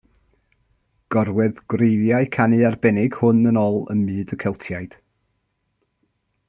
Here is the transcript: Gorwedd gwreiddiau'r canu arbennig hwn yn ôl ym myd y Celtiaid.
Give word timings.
Gorwedd 1.15 1.59
gwreiddiau'r 1.73 2.27
canu 2.37 2.61
arbennig 2.71 3.19
hwn 3.21 3.45
yn 3.53 3.61
ôl 3.65 3.79
ym 3.95 4.03
myd 4.09 4.35
y 4.37 4.43
Celtiaid. 4.45 5.01